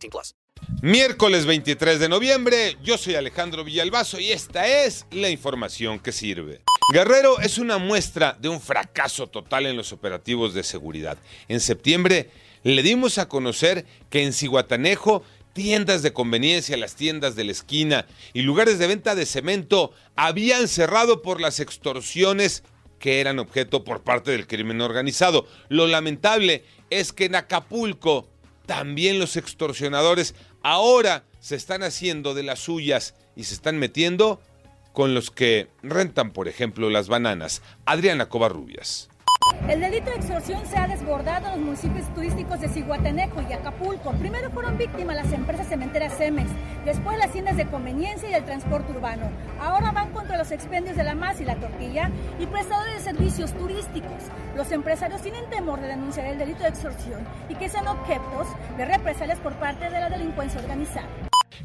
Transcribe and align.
18 0.00 0.10
plus. 0.10 0.34
Miércoles 0.82 1.46
23 1.46 2.00
de 2.00 2.08
noviembre, 2.08 2.76
yo 2.82 2.96
soy 2.96 3.14
Alejandro 3.14 3.64
Villalbazo 3.64 4.18
y 4.18 4.32
esta 4.32 4.66
es 4.66 5.06
la 5.10 5.28
información 5.28 5.98
que 5.98 6.12
sirve. 6.12 6.62
Guerrero 6.92 7.38
es 7.40 7.58
una 7.58 7.78
muestra 7.78 8.36
de 8.40 8.48
un 8.48 8.60
fracaso 8.60 9.26
total 9.26 9.66
en 9.66 9.76
los 9.76 9.92
operativos 9.92 10.54
de 10.54 10.62
seguridad. 10.62 11.18
En 11.48 11.60
septiembre 11.60 12.30
le 12.62 12.82
dimos 12.82 13.18
a 13.18 13.28
conocer 13.28 13.86
que 14.10 14.22
en 14.22 14.32
Cihuatanejo 14.32 15.22
tiendas 15.52 16.02
de 16.02 16.12
conveniencia, 16.12 16.76
las 16.76 16.94
tiendas 16.94 17.36
de 17.36 17.44
la 17.44 17.52
esquina 17.52 18.06
y 18.32 18.42
lugares 18.42 18.78
de 18.78 18.86
venta 18.86 19.14
de 19.14 19.26
cemento 19.26 19.92
habían 20.16 20.68
cerrado 20.68 21.22
por 21.22 21.40
las 21.40 21.60
extorsiones 21.60 22.62
que 22.98 23.20
eran 23.20 23.38
objeto 23.38 23.82
por 23.82 24.02
parte 24.02 24.30
del 24.30 24.46
crimen 24.46 24.80
organizado. 24.80 25.46
Lo 25.68 25.86
lamentable 25.86 26.64
es 26.90 27.12
que 27.12 27.24
en 27.24 27.34
Acapulco 27.34 28.28
también 28.70 29.18
los 29.18 29.36
extorsionadores 29.36 30.36
ahora 30.62 31.24
se 31.40 31.56
están 31.56 31.82
haciendo 31.82 32.34
de 32.34 32.44
las 32.44 32.60
suyas 32.60 33.16
y 33.34 33.42
se 33.42 33.54
están 33.54 33.78
metiendo 33.80 34.40
con 34.92 35.12
los 35.12 35.32
que 35.32 35.66
rentan, 35.82 36.30
por 36.30 36.46
ejemplo, 36.46 36.88
las 36.88 37.08
bananas. 37.08 37.62
Adriana 37.84 38.28
Covarrubias. 38.28 39.08
El 39.68 39.80
delito 39.80 40.10
de 40.10 40.16
extorsión 40.18 40.64
se 40.66 40.76
ha 40.76 40.86
desbordado 40.86 41.46
en 41.46 41.52
los 41.52 41.60
municipios 41.60 42.14
turísticos 42.14 42.60
de 42.60 42.68
Ciguatanejo 42.68 43.42
y 43.48 43.52
Acapulco. 43.52 44.12
Primero 44.12 44.50
fueron 44.50 44.78
víctimas 44.78 45.16
las 45.16 45.32
empresas 45.32 45.68
cementeras 45.68 46.16
Cemex, 46.16 46.48
después 46.84 47.18
las 47.18 47.32
tiendas 47.32 47.56
de 47.56 47.66
conveniencia 47.66 48.30
y 48.30 48.34
el 48.34 48.44
transporte 48.44 48.92
urbano. 48.92 49.30
Ahora 49.60 49.90
van 49.90 50.12
contra 50.12 50.38
los 50.38 50.52
expendios 50.52 50.96
de 50.96 51.02
la 51.02 51.16
masa 51.16 51.42
y 51.42 51.46
la 51.46 51.56
tortilla 51.56 52.10
y 52.38 52.46
prestadores 52.46 52.94
de 52.94 53.00
servicios 53.00 53.52
turísticos. 53.54 53.69
Los 54.56 54.72
empresarios 54.72 55.22
tienen 55.22 55.48
temor 55.48 55.80
de 55.80 55.88
denunciar 55.88 56.26
el 56.26 56.38
delito 56.38 56.62
de 56.62 56.70
extorsión 56.70 57.26
y 57.48 57.54
que 57.54 57.68
sean 57.68 57.86
objetos 57.86 58.48
de 58.76 58.84
represalias 58.84 59.38
por 59.38 59.54
parte 59.54 59.84
de 59.84 59.92
la 59.92 60.10
delincuencia 60.10 60.60
organizada. 60.60 61.08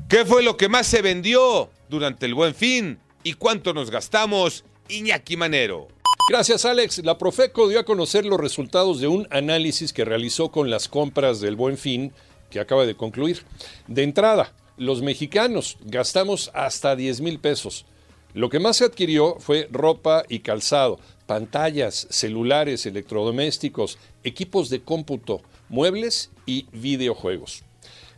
¿Qué 0.08 0.24
fue 0.24 0.44
lo 0.44 0.56
que 0.56 0.70
más 0.70 0.86
se 0.86 1.02
vendió 1.02 1.70
durante 1.90 2.28
el 2.28 2.36
buen 2.36 2.54
fin? 2.54 3.00
¿Y 3.24 3.34
cuánto 3.34 3.74
nos 3.74 3.90
gastamos? 3.90 4.66
Iñaki 4.88 5.36
Manero. 5.36 5.88
Gracias, 6.30 6.66
Alex. 6.66 7.04
La 7.04 7.18
Profeco 7.18 7.68
dio 7.68 7.80
a 7.80 7.86
conocer 7.86 8.26
los 8.26 8.40
resultados 8.40 9.00
de 9.00 9.08
un 9.08 9.28
análisis 9.32 9.92
que 9.92 10.06
realizó 10.06 10.52
con 10.52 10.70
las 10.70 10.88
compras 10.88 11.40
del 11.42 11.56
Buen 11.56 11.78
Fin, 11.78 12.14
que 12.52 12.60
acaba 12.60 12.86
de 12.86 12.96
concluir. 12.96 13.44
De 13.88 14.04
entrada, 14.04 14.54
los 14.78 15.02
mexicanos 15.02 15.78
gastamos 15.82 16.52
hasta 16.54 16.96
10 16.96 17.22
mil 17.22 17.40
pesos. 17.40 17.86
Lo 18.34 18.50
que 18.50 18.60
más 18.60 18.78
se 18.78 18.86
adquirió 18.86 19.38
fue 19.40 19.68
ropa 19.72 20.24
y 20.28 20.40
calzado, 20.40 21.00
pantallas, 21.26 22.08
celulares, 22.10 22.86
electrodomésticos, 22.86 23.98
equipos 24.24 24.70
de 24.70 24.82
cómputo, 24.82 25.42
muebles 25.70 26.32
y 26.46 26.68
videojuegos. 26.72 27.64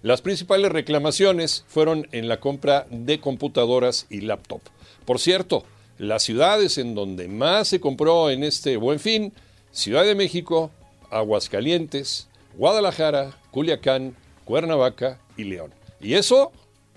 Las 0.02 0.22
principales 0.22 0.72
reclamaciones 0.72 1.66
fueron 1.68 2.08
en 2.12 2.28
la 2.28 2.40
compra 2.40 2.88
de 2.90 3.20
computadoras 3.20 4.06
y 4.10 4.22
laptop. 4.22 4.62
Por 5.06 5.20
cierto, 5.20 5.66
las 5.98 6.24
ciudades 6.24 6.78
en 6.78 6.94
donde 6.94 7.28
más 7.28 7.68
se 7.68 7.80
compró 7.80 8.30
en 8.30 8.44
este 8.44 8.78
buen 8.78 9.00
fin, 9.00 9.34
Ciudad 9.72 10.06
de 10.06 10.16
México, 10.16 10.72
Aguascalientes, 11.10 12.28
Guadalajara, 12.56 13.38
Culiacán, 13.52 14.16
Cuernavaca 14.46 15.20
y 15.36 15.44
León. 15.44 15.74
Y 16.00 16.14
eso, 16.14 16.52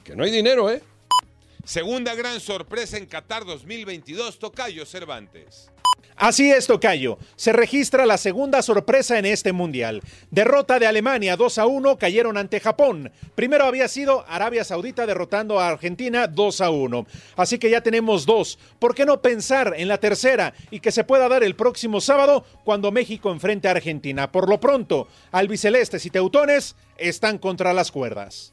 que 0.04 0.14
no 0.14 0.24
hay 0.24 0.30
dinero, 0.30 0.70
¿eh? 0.70 0.82
Segunda 1.64 2.14
gran 2.14 2.40
sorpresa 2.40 2.96
en 2.96 3.06
Qatar 3.06 3.44
2022, 3.44 4.38
Tocayo 4.38 4.84
Cervantes. 4.86 5.70
Así 6.20 6.50
es, 6.50 6.66
Tocayo. 6.66 7.16
Se 7.34 7.50
registra 7.50 8.04
la 8.04 8.18
segunda 8.18 8.60
sorpresa 8.60 9.18
en 9.18 9.24
este 9.24 9.54
mundial. 9.54 10.02
Derrota 10.30 10.78
de 10.78 10.86
Alemania 10.86 11.34
2 11.34 11.56
a 11.56 11.64
1, 11.64 11.96
cayeron 11.96 12.36
ante 12.36 12.60
Japón. 12.60 13.10
Primero 13.34 13.64
había 13.64 13.88
sido 13.88 14.26
Arabia 14.28 14.64
Saudita 14.64 15.06
derrotando 15.06 15.58
a 15.58 15.68
Argentina 15.68 16.26
2 16.26 16.60
a 16.60 16.68
1. 16.68 17.06
Así 17.36 17.58
que 17.58 17.70
ya 17.70 17.80
tenemos 17.80 18.26
dos. 18.26 18.58
¿Por 18.78 18.94
qué 18.94 19.06
no 19.06 19.22
pensar 19.22 19.72
en 19.78 19.88
la 19.88 19.96
tercera 19.96 20.52
y 20.70 20.80
que 20.80 20.92
se 20.92 21.04
pueda 21.04 21.26
dar 21.26 21.42
el 21.42 21.56
próximo 21.56 22.02
sábado 22.02 22.44
cuando 22.64 22.92
México 22.92 23.32
enfrente 23.32 23.68
a 23.68 23.70
Argentina? 23.70 24.30
Por 24.30 24.50
lo 24.50 24.60
pronto, 24.60 25.08
albicelestes 25.32 26.04
y 26.04 26.10
teutones 26.10 26.76
están 26.98 27.38
contra 27.38 27.72
las 27.72 27.90
cuerdas. 27.90 28.52